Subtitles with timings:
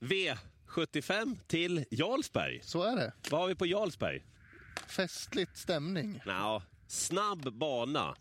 [0.00, 2.60] V75 till Jarlsberg.
[2.62, 3.12] Så är det.
[3.30, 4.24] Vad har vi på Jarlsberg?
[4.86, 6.20] Festligt stämning.
[6.26, 8.14] Nå, snabb bana.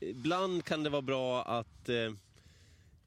[0.00, 2.12] Ibland kan det vara bra att eh,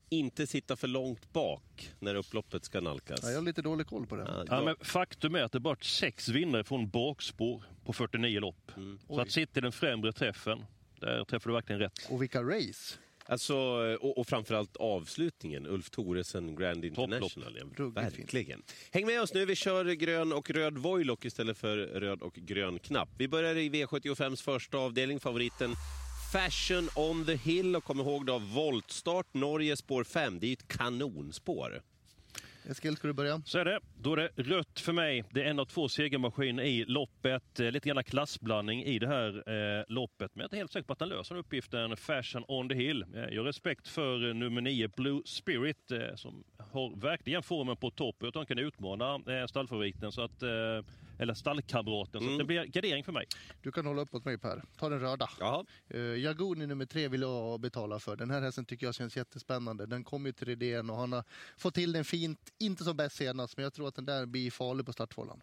[0.09, 3.19] inte sitta för långt bak när upploppet ska nalkas.
[3.23, 4.23] Ja, jag har lite dålig koll på det.
[4.27, 8.39] Ja, Ja, men faktum är att det är bara sex vinnare från bakspår på 49
[8.39, 8.71] lopp.
[9.07, 10.65] Så att sitta i den främre träffen,
[10.99, 12.07] där träffar du verkligen rätt.
[12.09, 12.95] Och vilka race.
[13.25, 13.55] Alltså,
[14.01, 17.59] och, och framförallt avslutningen, Ulf Thoresen Grand International.
[17.77, 18.63] Ja, verkligen.
[18.91, 22.79] Häng med oss nu, vi kör grön och röd Voilock istället för röd och grön
[22.79, 23.09] knapp.
[23.17, 25.75] Vi börjar i V75s första avdelning, favoriten
[26.31, 30.39] Fashion on the Hill och kom ihåg då voltstart, Norge spår 5.
[30.39, 31.81] Det är ju ett kanonspår.
[32.71, 33.41] Eskil, ska du börja?
[33.45, 33.79] Så är det.
[34.01, 35.23] Då är det rött för mig.
[35.31, 37.59] Det är en av två segermaskiner i loppet.
[37.59, 40.31] Eh, lite grann klassblandning i det här eh, loppet.
[40.35, 41.97] Men jag är inte helt säker på att han löser uppgiften.
[41.97, 43.05] Fashion on the hill.
[43.15, 47.77] Eh, jag har respekt för eh, nummer 9 Blue Spirit eh, som har verkligen formen
[47.77, 48.15] på topp.
[48.19, 50.49] Jag tror han kan utmana eh, stallfavoriten, så att, eh,
[51.21, 52.21] eller stallkamraten.
[52.21, 53.25] Så att det blir gardering för mig.
[53.61, 54.63] Du kan hålla upp åt mig Per.
[54.77, 55.29] Ta den röda.
[55.39, 55.65] Jaha.
[55.93, 58.15] Uh, Jagoni nummer tre vill jag betala för.
[58.15, 59.85] Den här hästen tycker jag känns jättespännande.
[59.85, 61.23] Den kom ju till Redén och han har
[61.57, 62.39] fått till den fint.
[62.57, 65.41] Inte som bäst senast, men jag tror att den där blir farlig på startfållan.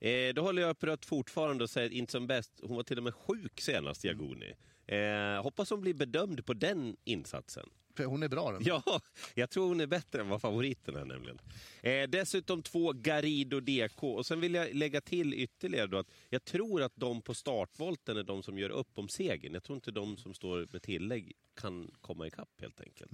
[0.00, 2.60] Eh, då håller jag upp rött fortfarande och säger inte som bäst.
[2.62, 4.52] Hon var till och med sjuk senast, Jagoni.
[4.86, 7.68] Eh, hoppas hon blir bedömd på den insatsen.
[7.94, 8.62] För hon är bra den.
[8.64, 9.00] Ja,
[9.34, 11.38] jag tror hon är bättre än vad favoriten är nämligen.
[11.82, 16.44] Eh, dessutom två Garido DK och sen vill jag lägga till ytterligare då att jag
[16.44, 19.54] tror att de på startvolten är de som gör upp om segern.
[19.54, 23.12] Jag tror inte de som står med tillägg kan komma ikapp helt enkelt.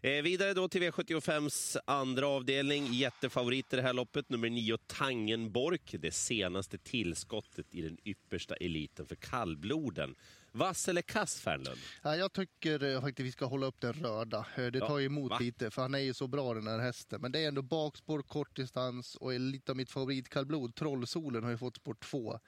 [0.00, 2.92] Eh, vidare då till V75s andra avdelning.
[2.92, 5.78] Jättefavorit i det här loppet, nummer 9 Tangenborg.
[5.90, 10.14] Det senaste tillskottet i den yppersta eliten för kallbloden.
[10.56, 11.78] Vass eller kass, Fernlund?
[12.02, 14.46] Ja, jag tycker eh, faktiskt vi ska hålla upp den röda.
[14.56, 15.38] Eh, Det Ja, tar ju emot va?
[15.38, 17.20] lite, för han är ju så bra den här hästen.
[17.20, 20.74] Men det är ändå bakspår, kortdistans och är lite av mitt favoritkallblod.
[20.74, 22.38] Trollsolen har ju fått spår två.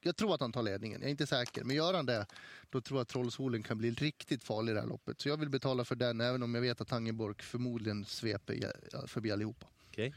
[0.00, 1.64] Jag tror att han tar ledningen, jag är inte säker.
[1.64, 2.26] Men gör han det,
[2.70, 5.20] då tror jag att Trollsolen kan bli riktigt farlig i det här loppet.
[5.20, 9.06] Så jag vill betala för den, även om jag vet att Tangenborg förmodligen sveper ja,
[9.06, 9.66] förbi allihopa.
[9.88, 10.14] Okej.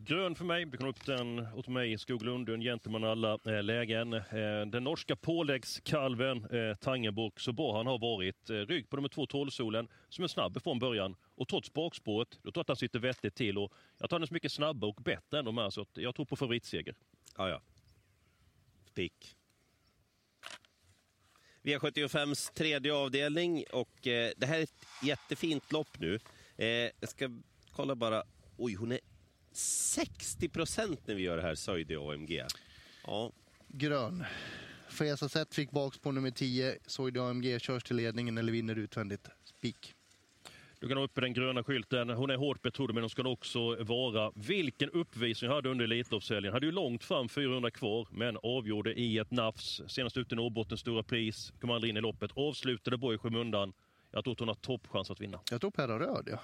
[0.00, 0.64] Grön för mig.
[0.64, 4.12] du kan upp den åt mig, Skoglund, en gentleman alla eh, lägen.
[4.12, 8.50] Eh, den norska påläggskalven eh, Tangenburg, så bra han har varit.
[8.50, 11.16] Eh, rygg på nummer två, Tolsolen, som är snabb från början.
[11.34, 13.58] Och trots bakspåret, då tror jag att han sitter vettigt till.
[13.58, 15.96] Och jag tror han är så mycket snabbare och bättre än de här, så att
[15.96, 16.94] jag tror på favoritseger.
[17.36, 17.60] Ja, ja.
[18.86, 19.36] Spik.
[21.62, 26.18] V75s tredje avdelning och eh, det här är ett jättefint lopp nu.
[26.56, 26.66] Eh,
[27.00, 27.30] jag ska
[27.72, 28.22] kolla bara.
[28.56, 28.98] Oj, hon är
[29.58, 32.42] 60 procent när vi gör det här, Söjde AMG.
[33.06, 33.32] Ja,
[33.68, 34.24] Grön.
[34.88, 36.78] Fesa Zet fick bakspår nummer 10.
[36.86, 39.28] Soide AMG körs till ledningen eller vinner utvändigt.
[39.44, 39.94] Spik.
[40.80, 42.10] Du kan ha uppe den gröna skylten.
[42.10, 44.32] Hon är hårt betrodd, men hon ska också vara.
[44.34, 46.52] Vilken uppvisning hade under Elitloppshelgen.
[46.52, 49.82] Hade ju långt fram 400 kvar, men avgjorde i ett nafs.
[49.86, 51.52] Senast ut i Norrbottens stora pris.
[51.60, 52.30] Kom aldrig in i loppet.
[52.34, 53.72] Avslutade bra i skymundan.
[54.10, 55.40] Jag tror att hon har toppchans att vinna.
[55.50, 56.40] Jag tror Per har röd, ja.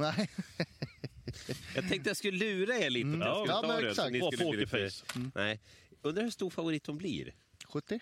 [0.00, 0.30] Nej,
[1.74, 3.08] jag tänkte jag skulle lura er lite.
[3.08, 4.12] jag skulle Ja, ta men det, så exakt.
[4.12, 5.04] ni skulle lite- pokerface.
[5.34, 5.60] Nej.
[6.02, 7.34] Undrar hur stor favorit hon blir.
[7.64, 8.00] 70.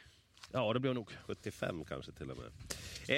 [0.53, 1.11] Ja, det blir nog.
[1.27, 2.47] 75 kanske till och med.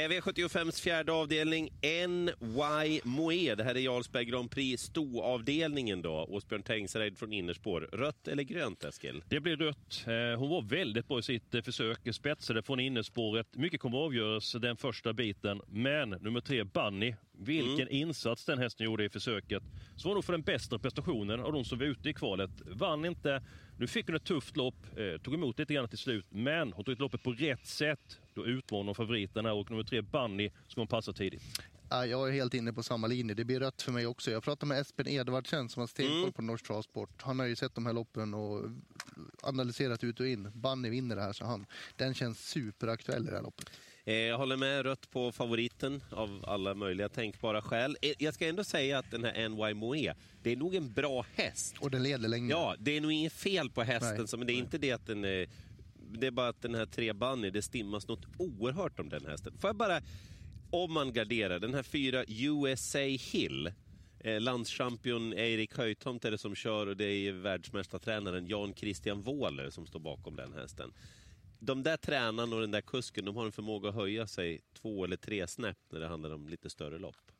[0.04, 3.54] Eh, V75s fjärde avdelning, NY Moe.
[3.54, 6.26] Det här är Jarlsberg Grand Prix stoavdelningen då.
[6.30, 7.80] Åsbjörn Tengsereid från innerspår.
[7.92, 9.22] Rött eller grönt, Eskil?
[9.28, 10.04] Det blir rött.
[10.06, 12.14] Eh, Hon var väldigt bra i sitt eh, försök.
[12.14, 13.46] Spetsade från innerspåret.
[13.56, 15.60] Mycket kommer att avgöras den första biten.
[15.68, 17.14] Men nummer tre, Bunny.
[17.32, 19.62] Vilken insats den hästen gjorde i försöket.
[19.96, 22.50] Så var nog för den bästa prestationen av de som var ute i kvalet.
[22.66, 23.42] Vann inte.
[23.80, 24.86] Nu fick hon ett tufft lopp.
[24.96, 26.26] Eh, tog emot lite grann till slut.
[26.30, 28.18] Men hon tog loppet på rätt sätt.
[28.34, 31.42] Då utmanade hon favoriterna och nummer tre, Bunny, ska hon passa tidigt.
[31.90, 33.34] Ja, jag är helt inne på samma linje.
[33.34, 34.30] Det blir rött för mig också.
[34.30, 37.22] Jag pratade med Espen Edvardsen som har stenkoll på Norsk Travsport.
[37.22, 38.70] Han har ju sett de här loppen och
[39.42, 40.50] analyserat ut och in.
[40.54, 41.66] Bunny vinner det här, så han.
[41.96, 43.70] Den känns superaktuell i det här loppet.
[44.04, 47.96] Eh, jag håller med rött på favoriten av alla möjliga tänkbara skäl.
[48.02, 51.26] Eh, jag ska ändå säga att den här NY Moe, det är nog en bra
[51.34, 51.74] häst.
[51.80, 52.50] Och den leder länge.
[52.50, 55.06] Ja, det är nog inget fel på hästen, Nej, men det är inte det att
[55.06, 55.48] den är...
[56.12, 59.52] Det är bara att den här tre Bunny, det stimmas något oerhört om den hästen.
[59.58, 60.00] Får jag bara,
[60.70, 63.72] om man garderar, den här fyra USA Hill.
[64.20, 69.70] Eh, landschampion Erik Höjtomt är det som kör och det är världsmästartränaren Jan Christian Wåhler
[69.70, 70.92] som står bakom den hästen.
[71.60, 75.04] De där tränarna och den där kusken, de har en förmåga att höja sig två
[75.04, 77.32] eller tre snäpp när det handlar om lite större lopp.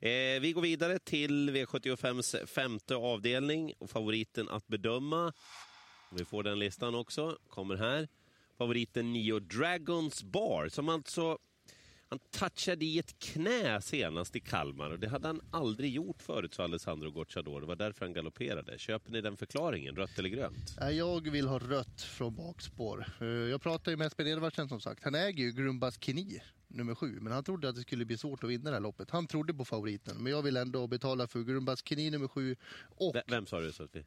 [0.00, 5.32] Eh, vi går vidare till V75s femte avdelning och favoriten att bedöma.
[6.12, 8.08] Vi får den listan också, kommer här.
[8.58, 11.38] Favoriten Nio Dragons Bar som alltså
[12.10, 16.54] Han touchade i ett knä senast i Kalmar och det hade han aldrig gjort förut,
[16.54, 17.60] sa Alessandro Gocciador.
[17.60, 18.78] Det var därför han galopperade.
[18.78, 19.96] Köper ni den förklaringen?
[19.96, 20.76] Rött eller grönt?
[20.92, 23.06] Jag vill ha rött från bakspår.
[23.20, 25.04] Eh, Jag pratade ju med Espen Edvardsen som sagt.
[25.04, 27.18] Han äger ju Grumbas Kini, nummer sju.
[27.20, 29.10] Men han trodde att det skulle bli svårt att vinna det här loppet.
[29.10, 30.16] Han trodde på favoriten.
[30.22, 32.56] Men jag vill ändå betala för Grumbas Kini nummer sju
[32.96, 33.72] och V- Vem sa du?
[33.72, 34.04] Sofie?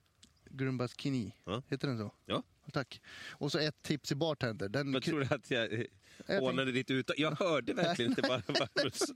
[0.49, 1.31] Grumbas Kini.
[1.45, 1.63] Ja.
[1.69, 2.11] Heter den så?
[2.25, 2.43] Ja.
[2.73, 3.01] Tack.
[3.31, 4.69] Och så ett tips i bartender.
[4.69, 5.85] Den Jag tror att jag
[6.27, 7.15] Jag ordnade ditt uttal.
[7.19, 9.13] Jag hörde verkligen inte bara vad du sa.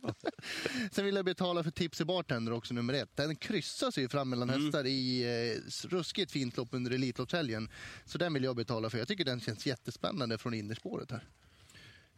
[0.91, 3.15] Sen vill jag betala för tips i bartender också, nummer ett.
[3.15, 4.63] Den kryssar sig ju fram mellan Mm.
[4.65, 5.23] hästar i
[5.55, 7.69] eh, ruskigt fint lopp under Elitloppshelgen.
[8.05, 8.97] Så den vill jag betala för.
[8.97, 11.23] Jag tycker den känns jättespännande från innerspåret här.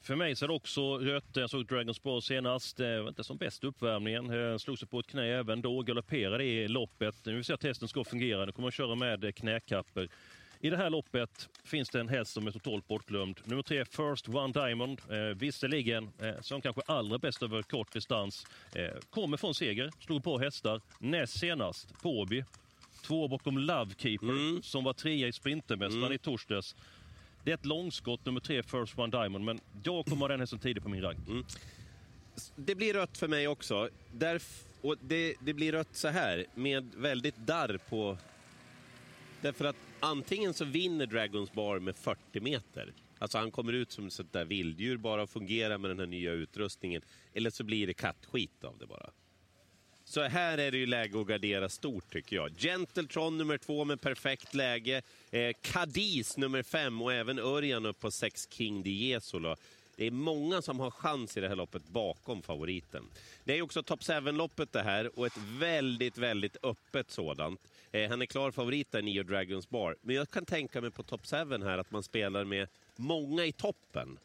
[0.02, 1.26] För mig så är det också rött.
[1.34, 2.78] Jag såg Dragons Ball senast.
[2.78, 4.52] Det var inte som bäst uppvärmningen.
[4.52, 5.82] Eh, Slog sig på ett knä även då.
[5.82, 7.16] Galopperade i loppet.
[7.26, 8.46] Nu vill se att testen ska fungera.
[8.46, 10.10] Nu kommer att köra med eh, knäkapper.
[10.62, 13.40] I det här loppet finns det en häst som är totalt bortglömd.
[13.44, 15.02] Nummer tre, First One Diamond.
[15.10, 18.46] Eh, visserligen eh, som kanske allra bäst över kort distans.
[18.76, 20.82] Eh, kommer från seger, slog på hästar.
[21.00, 22.44] Näst senast på Åby.
[23.02, 26.76] Två bakom Lovekeeper som var trea i Sprintermästaren i torsdags.
[27.44, 29.46] Det är ett långskott, nummer tre, First One Diamond.
[29.46, 31.18] Men jag kommer ha den hästen tidigt på min rank.
[32.56, 33.90] Det blir rött för mig också.
[34.12, 38.18] Därf och det, det blir rött så här, med väldigt darr på...
[39.42, 42.94] Därför att antingen så vinner Dragons Bar med 40 meter.
[43.20, 46.06] Alltså han kommer ut som ett sånt där vilddjur bara och fungerar med den här
[46.06, 47.02] nya utrustningen.
[47.34, 49.10] Eller så blir det kattskit av det bara.
[50.04, 52.52] Så här är det ju läge att gardera stort tycker jag.
[52.58, 55.02] Gentletron nummer två med perfekt läge.
[55.32, 59.56] Eh, Cadiz nummer fem och även Örjan upp på sex King Di Jesolo.
[59.96, 63.04] Det är många som har chans i det här loppet bakom favoriten.
[63.44, 67.62] Det är också Top 7-loppet det här och ett väldigt, väldigt öppet sådant.
[67.92, 69.96] Eh, han är klar favorit där, Neo Dragons Bar.
[70.02, 73.52] Men jag kan tänka mig på Top 7 här att man spelar med många i
[73.52, 74.20] toppen.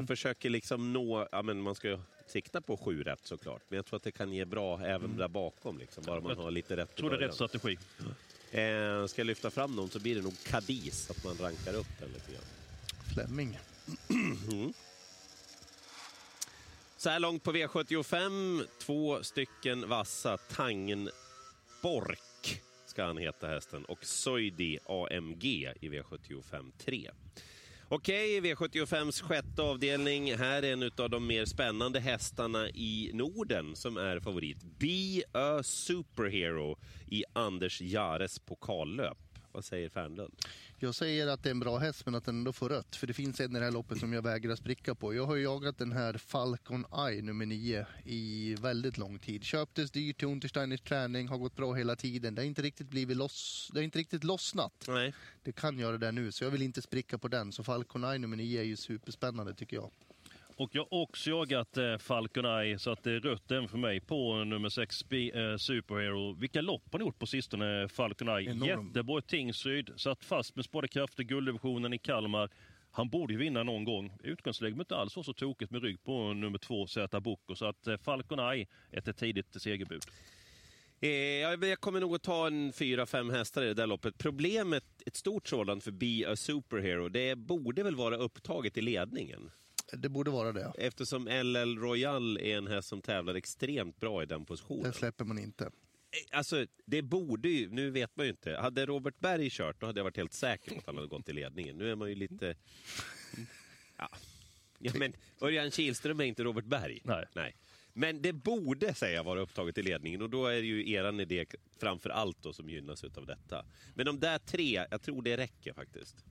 [0.00, 3.62] Och försöker liksom nå, ja men man ska ju sikta på sju rätt såklart.
[3.68, 6.04] Men jag tror att det kan ge bra även där bakom liksom.
[6.04, 7.78] Bara man Jag har lite rätt tror det är rätt strategi.
[8.50, 11.86] Eh, ska jag lyfta fram någon så blir det nog Cadiz, att man rankar upp
[12.00, 12.42] den lite grann.
[13.14, 13.58] Fleming.
[16.96, 20.36] Så här långt på V75, två stycken vassa.
[20.36, 22.20] Tangenbork
[22.94, 25.44] ska han heta hästen och Soidi AMG
[25.80, 27.10] i V75 3.
[27.88, 30.34] Okej, V75s sjätte avdelning.
[30.34, 34.62] Här är en av de mer spännande hästarna i Norden som är favorit.
[34.62, 39.23] Be a Superhero i Anders Jares pokallöp.
[39.54, 40.34] Vad säger Fernlund?
[40.78, 42.96] Jag säger att det är en bra häst men att den ändå får rött.
[42.96, 45.14] För det finns en i det här loppet som jag vägrar spricka på.
[45.14, 49.44] Jag har ju jagat den här Falcon Eye nummer 9 i väldigt lång tid.
[49.44, 52.34] Köptes dyrt till Untersteiners träning, har gått bra hela tiden.
[52.34, 54.84] Det har inte riktigt blivit loss, det har inte riktigt lossnat.
[54.88, 55.14] Nej.
[55.42, 57.52] Det kan göra det nu, så jag vill inte spricka på den.
[57.52, 59.90] Så Falcon Eye nummer 9 är ju superspännande tycker jag.
[60.56, 63.78] Och jag har också jagat eh, Falcon Eye, så att det är rött även för
[63.78, 66.32] mig på nummer 6, eh, Superhero.
[66.32, 68.50] Vilka lopp har ni gjort på sistone, Falcon Eye?
[68.50, 68.86] Enorm.
[68.86, 72.50] Jättebra i Tingsryd, satt fast med spade krafter, gulddivisionen i Kalmar.
[72.90, 74.12] Han borde ju vinna någon gång.
[74.22, 77.54] Utgångsläget inte alls var så tokigt med rygg på nummer två, Zäta Boko.
[77.54, 80.02] Så att eh, Falcon Eye är ett tidigt segerbud.
[81.00, 84.18] Jag jag kommer nog att ta en fyra, fem hästar i det där loppet.
[84.18, 89.50] Problemet, ett stort sådant för Be a Superhero, det borde väl vara upptaget i ledningen.
[89.96, 90.72] Det borde vara det.
[90.78, 94.82] Eftersom LL Royal är en häst som tävlar extremt bra i den positionen.
[94.82, 95.64] Den släpper man inte.
[95.64, 98.56] Eh, Alltså, det borde ju, nu vet man ju inte.
[98.56, 101.28] Hade Robert Berg kört, då hade jag varit helt säker på att han hade gått
[101.28, 101.76] i ledningen.
[101.78, 102.56] Nu är man ju lite...
[103.98, 104.08] Ja,
[104.78, 107.00] ja men Örjan Kihlström är inte Robert Berg.
[107.04, 107.24] Nej.
[107.34, 107.56] Nej.
[107.92, 111.46] Men det borde, säga vara upptaget i ledningen och då är det ju eran idé
[111.78, 113.66] framför allt då som gynnas utav detta.
[113.94, 116.24] Men de där tre, jag tror det räcker faktiskt.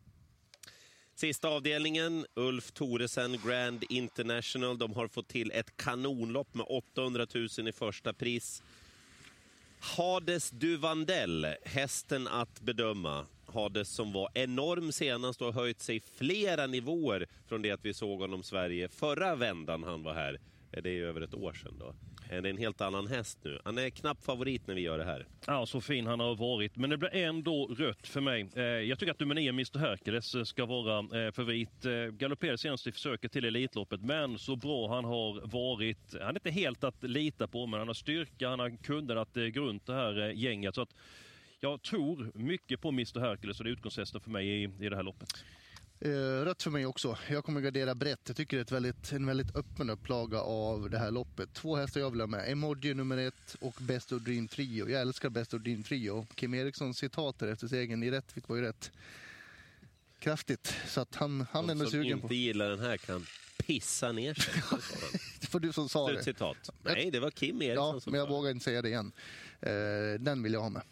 [1.15, 4.77] Sista avdelningen, Ulf Thoresen Grand International.
[4.77, 7.27] De har fått till ett kanonlopp med 800
[7.57, 8.63] 000 i första pris.
[9.79, 13.25] Hades Duvandell, hästen att bedöma.
[13.53, 17.93] Hades som var enorm senast och har höjt sig flera nivåer från det att vi
[17.93, 20.39] såg honom Sverige förra vändan han var här.
[20.73, 21.95] Eh, det är ju över ett år sedan då.
[22.29, 23.59] Eh, det är en helt annan häst nu.
[23.63, 25.27] Han är knapp favorit när vi gör det här.
[25.47, 26.75] Ja, så fin han har varit.
[26.75, 28.49] Men det blir ändå rött för mig.
[28.55, 31.85] Eh, jag tycker att nummer 9, Mr Hercules, ska vara favorit.
[32.11, 36.15] Galopperade senast i försöket till Elitloppet, men så bra han har varit.
[36.21, 39.33] Han är inte helt att lita på, men han har styrka, han har kunder att
[39.33, 40.75] gå runt det här gänget.
[40.75, 40.95] Så att
[41.63, 44.95] jag tror mycket på Mr Hercules och det är utgångshästen för mig i, i det
[44.95, 45.29] här loppet.
[45.99, 46.09] Eh,
[46.45, 47.17] rött för mig också.
[47.29, 48.19] Jag kommer gardera brett.
[48.27, 51.53] Jag tycker det är ett väldigt, en väldigt öppen upplaga av det här loppet.
[51.53, 52.51] Två hästar jag vill ha med.
[52.51, 54.89] Emoji nummer ett och Best of Dream Trio.
[54.89, 56.27] Jag älskar Best of Dream Trio.
[56.35, 58.91] Kim Erikssons citater efter segern i Rättvik var ju rätt
[60.19, 60.75] kraftigt.
[60.87, 62.33] Så att han, han är nog som sugen inte på...
[62.33, 63.25] gillar den här kan
[63.57, 64.53] pissa ner sig.
[65.53, 66.13] var du som sa det.
[66.13, 66.69] Slutcitat.
[66.83, 68.37] Nej, det var Kim Eriksson Ja, som men jag sa det.
[68.37, 69.11] vågar inte säga det igen.
[69.61, 70.83] Eh, den vill jag ha med.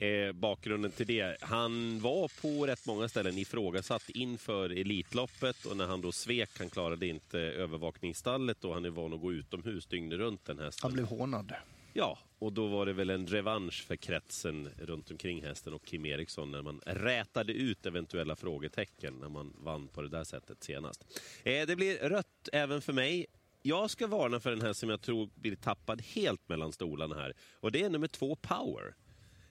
[0.00, 1.36] Eh, bakgrunden till det.
[1.40, 6.70] Han var på rätt många ställen ifrågasatt inför Elitloppet och när han då svek, han
[6.70, 10.80] klarade inte övervakningsstallet och han är van att gå utomhus dygnet runt den hästen.
[10.82, 11.52] Han blev hånad.
[11.92, 16.06] Ja, och då var det väl en revansch för kretsen runt omkring hästen och Kim
[16.06, 21.20] Eriksson när man rätade ut eventuella frågetecken när man vann på det där sättet senast.
[21.42, 23.26] Eh, det blir rött även för mig.
[23.62, 27.32] Jag ska varna för den här som jag tror blir tappad helt mellan stolarna här
[27.60, 28.94] och det är nummer två Power.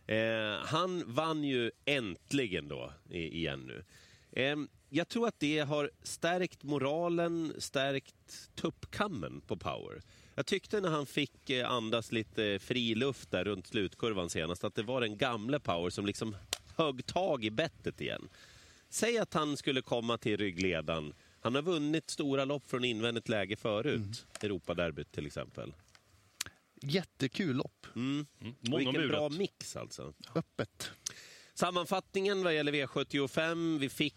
[0.10, 3.84] Eh, han vann ju äntligen då igen nu.
[4.32, 4.56] Eh,
[4.90, 10.02] jag tror att det har stärkt moralen, stärkt tuppkammen på Power.
[10.36, 14.76] Jag tyckte när han fick eh, andas lite fri luft där runt slutkurvan senast att
[14.76, 16.36] det var den gamle Power som liksom
[16.78, 18.30] högg tag i bettet igen.
[18.90, 21.14] Säg att han skulle komma till ryggledan.
[21.42, 24.26] Han har vunnit stora lopp från invändigt läge förut.
[24.42, 25.74] Europaderbyt till exempel.
[26.82, 27.88] Jättekul lopp.
[27.96, 28.28] Mm.
[28.42, 28.56] Mm.
[28.60, 30.14] Många vilken bra mix alltså.
[30.36, 30.92] Öppet.
[31.54, 33.80] Sammanfattningen vad gäller V75.
[33.80, 34.16] Vi fick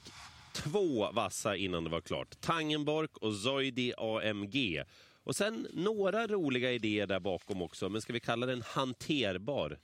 [0.53, 2.41] två vassa innan det var klart.
[2.41, 4.83] Tangenborg och Zoidi AMG.
[5.25, 9.79] Och sen några roliga idéer där bakom också, men ska vi kalla det en hanterbar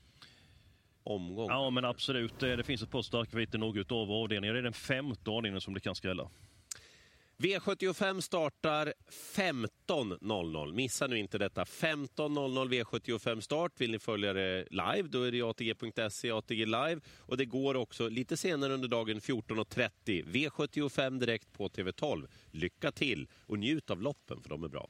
[1.02, 1.48] omgång?
[1.48, 2.38] Ja, men absolut.
[2.40, 4.54] Det finns ett par starka favoriter nog utöver avdelningen.
[4.54, 6.30] Det är den femte avdelningen som det kan skrälla.
[7.42, 10.72] V75 startar 15.00.
[10.72, 11.64] Missa nu inte detta.
[11.64, 13.72] 15.00 V75 start.
[13.76, 17.00] Vill ni följa det live, då är det ATG.se, ATG live.
[17.18, 19.90] Och det går också lite senare under dagen 14.30.
[20.24, 22.28] V75 direkt på TV12.
[22.50, 24.88] Lycka till och njut av loppen, för de är bra.